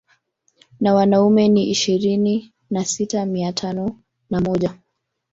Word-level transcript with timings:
Na 0.79 0.93
wanaume 0.93 1.47
ni 1.47 1.69
ishirini 1.69 2.53
na 2.69 2.85
sita 2.85 3.25
mia 3.25 3.53
tano 3.53 3.99
na 4.29 4.41
moja 4.41 4.77